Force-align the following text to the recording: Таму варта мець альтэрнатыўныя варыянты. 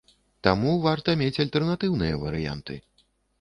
Таму 0.45 0.71
варта 0.85 1.15
мець 1.21 1.41
альтэрнатыўныя 1.43 2.17
варыянты. 2.25 2.81